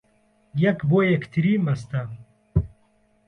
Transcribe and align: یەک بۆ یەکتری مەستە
یەک 0.63 0.79
بۆ 0.89 0.99
یەکتری 1.13 1.53
مەستە 1.65 2.01